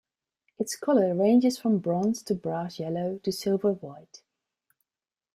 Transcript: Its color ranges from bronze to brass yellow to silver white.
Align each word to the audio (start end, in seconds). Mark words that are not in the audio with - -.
Its 0.57 0.75
color 0.75 1.13
ranges 1.13 1.59
from 1.59 1.77
bronze 1.77 2.23
to 2.23 2.33
brass 2.33 2.79
yellow 2.79 3.19
to 3.19 3.31
silver 3.31 3.73
white. 3.73 4.23